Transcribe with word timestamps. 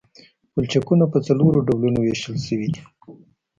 پلچکونه 0.53 1.05
په 1.13 1.17
څلورو 1.27 1.59
ډولونو 1.67 1.99
ویشل 2.01 2.35
شوي 2.47 2.67
دي 2.73 2.81